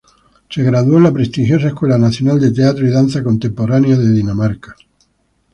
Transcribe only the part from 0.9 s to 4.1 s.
en la prestigiosa Escuela Nacional de Teatro y Danza Contemporánea